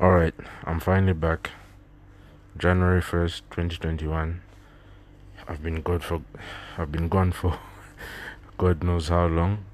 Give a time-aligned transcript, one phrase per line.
[0.00, 0.34] All right,
[0.64, 1.52] I'm finally back.
[2.58, 4.42] January 1st, 2021.
[5.46, 6.20] I've been gone for
[6.76, 7.60] I've been gone for
[8.58, 9.64] God knows how long.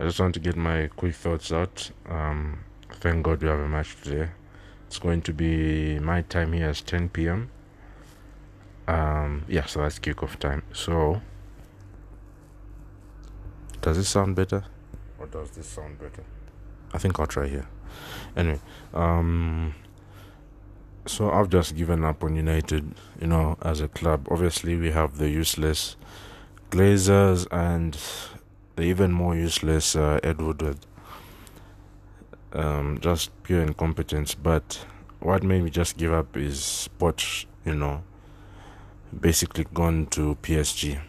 [0.00, 1.90] I just want to get my quick thoughts out.
[2.08, 2.60] Um,
[2.94, 4.30] thank God we have a match today.
[4.86, 7.50] It's going to be my time here is 10 p.m.
[8.86, 10.62] Um, yeah, so that's kickoff time.
[10.72, 11.20] So,
[13.82, 14.64] does this sound better,
[15.18, 16.24] or does this sound better?
[16.92, 17.68] I think I'll try here.
[18.36, 18.60] Anyway,
[18.94, 19.74] um,
[21.06, 24.28] so I've just given up on United, you know, as a club.
[24.30, 25.96] Obviously, we have the useless
[26.70, 27.98] Glazers and
[28.76, 30.78] the even more useless uh, Ed Woodward.
[32.52, 34.34] Um, just pure incompetence.
[34.34, 34.84] But
[35.20, 38.02] what made me just give up is Poch, you know,
[39.18, 41.00] basically gone to PSG.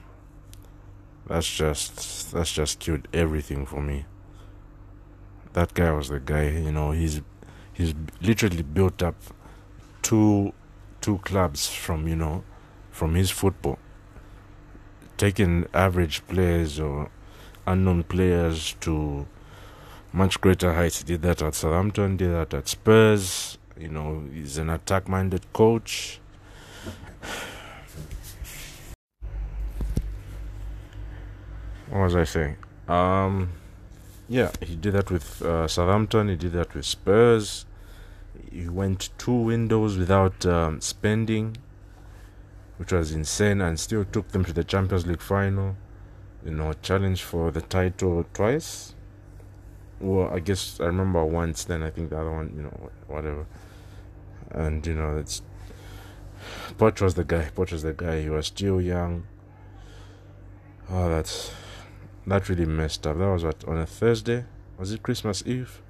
[1.27, 4.05] That's just that's just killed everything for me
[5.53, 6.49] that guy was the guy.
[6.49, 7.21] You know, he's
[7.73, 9.16] he's literally built up
[10.02, 10.53] two
[11.01, 12.43] two clubs from you know
[12.91, 13.79] from his football,
[15.18, 17.10] taking average players or
[17.65, 19.27] unknown players to
[20.12, 20.99] much greater heights.
[20.99, 22.18] He did that at Southampton.
[22.18, 23.57] Did that at Spurs.
[23.77, 26.20] You know, he's an attack-minded coach.
[31.90, 32.57] What was I saying?
[32.88, 33.49] Um
[34.30, 36.30] yeah, he did that with uh, Southampton.
[36.30, 37.66] He did that with Spurs.
[38.52, 41.58] He went two windows without um, spending,
[42.77, 45.76] which was insane, and still took them to the Champions League final.
[46.46, 48.94] You know, challenge for the title twice.
[50.00, 51.63] Well, I guess I remember once.
[51.63, 53.48] Then I think the other one, you know, whatever.
[54.52, 55.41] And you know, it's
[56.77, 57.50] Poch was the guy.
[57.55, 58.22] Poch was the guy.
[58.22, 59.26] He was still young.
[60.90, 61.52] Oh, that's
[62.30, 63.18] that really messed up.
[63.18, 64.46] That was what on a Thursday.
[64.78, 65.81] Was it Christmas Eve?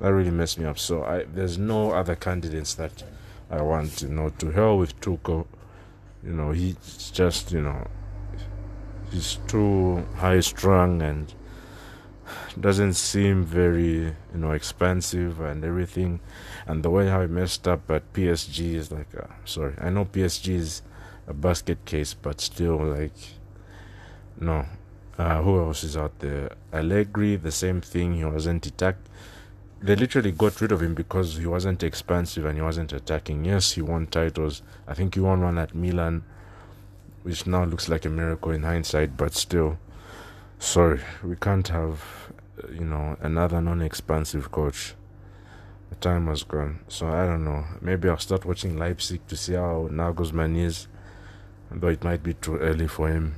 [0.00, 0.78] That really messed me up.
[0.78, 3.02] So I there's no other candidates that
[3.50, 4.02] I want.
[4.02, 5.46] You know, to hell with Tuchel.
[6.22, 7.86] You know, he's just you know
[9.10, 11.32] he's too high strung and
[12.58, 16.18] doesn't seem very you know expensive and everything
[16.66, 20.06] and the way how he messed up at PSG is like uh, sorry I know
[20.06, 20.82] PSG is
[21.28, 23.14] a basket case but still like
[24.40, 24.66] no
[25.18, 26.50] uh, who else is out there?
[26.72, 28.14] Allegri, the same thing.
[28.16, 29.08] He wasn't attacked.
[29.80, 33.44] They literally got rid of him because he wasn't expansive and he wasn't attacking.
[33.44, 34.62] Yes, he won titles.
[34.86, 36.24] I think he won one at Milan,
[37.22, 39.16] which now looks like a miracle in hindsight.
[39.16, 39.78] But still,
[40.58, 42.02] sorry, we can't have,
[42.70, 44.94] you know, another non-expansive coach.
[45.90, 46.80] The time has gone.
[46.88, 47.64] So I don't know.
[47.80, 50.88] Maybe I'll start watching Leipzig to see how Nagelsmann is,
[51.70, 53.34] though it might be too early for him.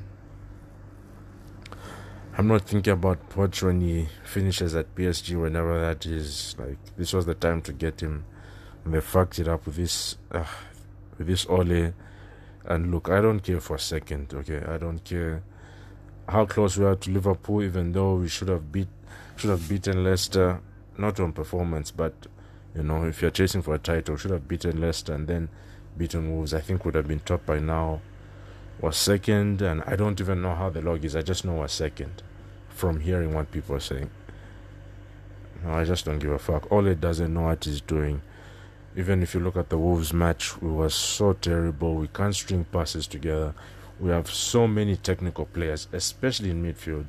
[2.38, 6.54] I'm not thinking about Poch when he finishes at PSG, whenever that is.
[6.56, 8.24] Like this was the time to get him.
[8.84, 10.44] And they fucked it up with this, uh,
[11.18, 11.94] with this Ole.
[12.64, 14.32] And look, I don't care for a second.
[14.32, 15.42] Okay, I don't care
[16.28, 18.88] how close we are to Liverpool, even though we should have beat,
[19.34, 20.60] should have beaten Leicester,
[20.96, 22.14] not on performance, but
[22.72, 25.48] you know, if you're chasing for a title, should have beaten Leicester and then
[25.96, 26.54] beaten Wolves.
[26.54, 28.00] I think would have been top by now.
[28.80, 31.16] Was second, and I don't even know how the log is.
[31.16, 32.22] I just know was second
[32.78, 34.08] from hearing what people are saying.
[35.64, 36.70] No, I just don't give a fuck.
[36.70, 38.22] Ole doesn't know what he's doing.
[38.96, 41.96] Even if you look at the Wolves match, we were so terrible.
[41.96, 43.52] We can't string passes together.
[43.98, 47.06] We have so many technical players, especially in midfield.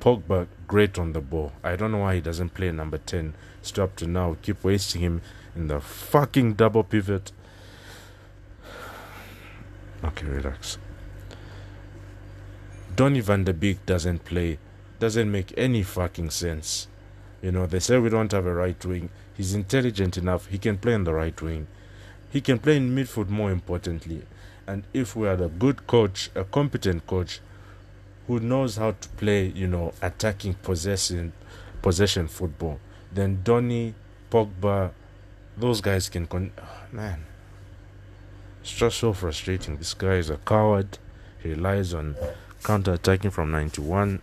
[0.00, 1.52] Pogba, great on the ball.
[1.62, 3.34] I don't know why he doesn't play number 10.
[3.60, 5.20] Still up to now, keep wasting him
[5.54, 7.32] in the fucking double pivot.
[10.04, 10.78] Okay, relax.
[12.94, 14.58] Donny van de Beek doesn't play
[14.98, 16.88] doesn't make any fucking sense.
[17.42, 19.10] You know, they say we don't have a right wing.
[19.36, 20.46] He's intelligent enough.
[20.46, 21.66] He can play in the right wing.
[22.30, 24.22] He can play in midfield more importantly.
[24.66, 27.40] And if we had a good coach, a competent coach,
[28.26, 31.32] who knows how to play, you know, attacking possession,
[31.82, 32.80] possession football,
[33.12, 33.94] then Donny,
[34.30, 34.90] Pogba,
[35.56, 36.26] those guys can.
[36.26, 37.24] Con- oh, man,
[38.60, 39.76] it's just so frustrating.
[39.76, 40.98] This guy is a coward.
[41.42, 42.16] He relies on
[42.64, 44.20] counter attacking from 91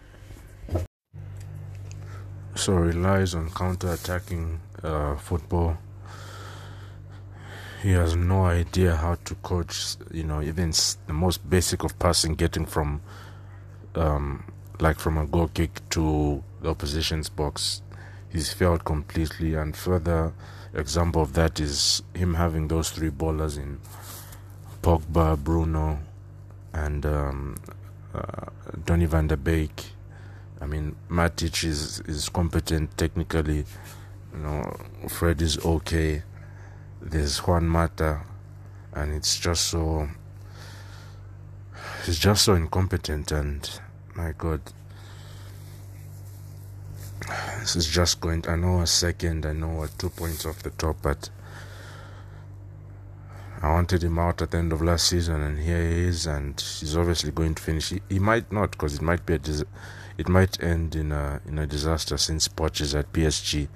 [2.63, 5.77] so relies on counter-attacking uh, football.
[7.81, 10.71] He has no idea how to coach, you know, even
[11.05, 13.01] the most basic of passing, getting from,
[13.95, 14.45] um,
[14.79, 17.81] like from a goal kick to the opposition's box.
[18.29, 20.31] He's failed completely, and further
[20.73, 23.81] example of that is him having those three ballers in
[24.81, 25.99] Pogba, Bruno,
[26.73, 27.57] and um,
[28.15, 28.45] uh,
[28.85, 29.91] Donny van der Beek
[30.63, 33.65] I mean, Matic is is competent technically.
[34.33, 34.77] You know,
[35.09, 36.23] Fred is okay.
[37.01, 38.21] There's Juan Mata,
[38.93, 40.07] and it's just so.
[42.05, 43.69] He's just so incompetent, and
[44.15, 44.61] my God,
[47.59, 48.47] this is just going.
[48.47, 51.29] I know a second, I know a two points off the top, but
[53.63, 56.59] I wanted him out at the end of last season, and here he is, and
[56.59, 57.91] he's obviously going to finish.
[57.91, 59.63] He, he might not, because it might be a dis-
[60.17, 63.69] it might end in a in a disaster since Poch is at PSG,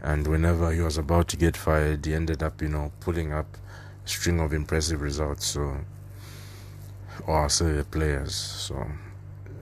[0.00, 3.56] and whenever he was about to get fired, he ended up, you know, pulling up
[4.04, 5.46] a string of impressive results.
[5.46, 5.78] So,
[7.26, 8.32] or I'll say the players.
[8.32, 8.86] So,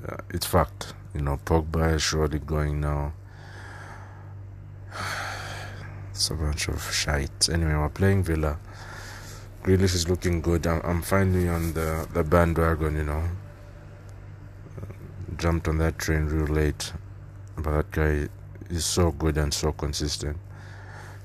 [0.06, 0.92] uh, it's fact.
[1.14, 3.14] You know, Pogba is surely going now.
[6.10, 7.48] It's a bunch of shite.
[7.48, 8.56] Anyway, we're playing Villa.
[9.64, 10.66] Grealish is looking good.
[10.66, 13.24] I'm, I'm finally on the, the bandwagon, you know.
[14.76, 14.92] Uh,
[15.38, 16.92] jumped on that train real late.
[17.56, 18.28] But that guy
[18.68, 20.36] is so good and so consistent.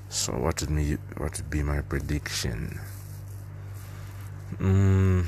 [0.08, 2.80] So what would me what would be my prediction?
[4.58, 5.26] Mm,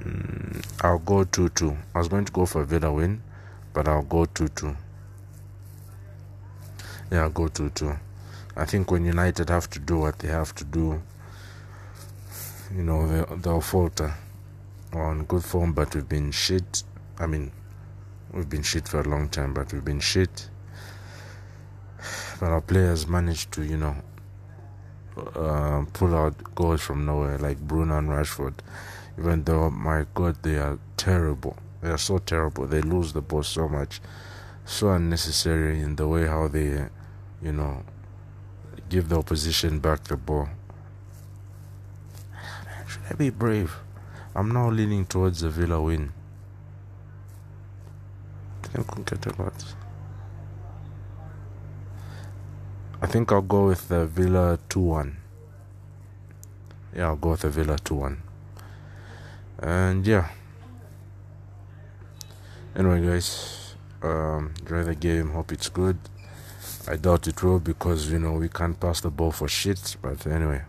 [0.00, 1.76] mm, I'll go 2 2.
[1.94, 3.22] I was going to go for a Villa win,
[3.74, 4.76] but I'll go 2 2.
[7.12, 7.98] Yeah, I'll go 2 2.
[8.56, 11.02] I think when United have to do what they have to do,
[12.74, 14.14] you know, they, they'll falter.
[14.92, 16.82] We're on good form, but we've been shit.
[17.18, 17.52] I mean,
[18.32, 20.48] we've been shit for a long time, but we've been shit.
[22.40, 23.96] But our players managed to, you know,
[25.34, 28.54] uh, pull out goals from nowhere, like Bruno and Rashford.
[29.18, 31.56] Even though, my God, they are terrible.
[31.82, 32.66] They are so terrible.
[32.66, 34.00] They lose the ball so much,
[34.64, 36.88] so unnecessary in the way how they,
[37.42, 37.84] you know,
[38.88, 40.48] give the opposition back the ball.
[42.86, 43.76] Should I be brave?
[44.34, 46.12] I'm now leaning towards the Villa win.
[53.00, 55.16] I think I'll go with the Villa 2 1.
[56.94, 58.22] Yeah, I'll go with the Villa 2 1.
[59.60, 60.28] And yeah.
[62.74, 65.30] Anyway, guys, um, enjoy the game.
[65.30, 65.98] Hope it's good.
[66.88, 69.96] I doubt it will because you know we can't pass the ball for shit.
[70.00, 70.62] But anyway,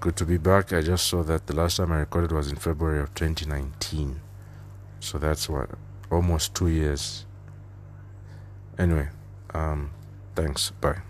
[0.00, 0.72] good to be back.
[0.72, 4.20] I just saw that the last time I recorded was in February of 2019,
[4.98, 5.70] so that's what
[6.10, 7.24] almost two years.
[8.78, 9.08] Anyway,
[9.54, 9.90] um,
[10.34, 10.70] thanks.
[10.80, 11.02] Bye.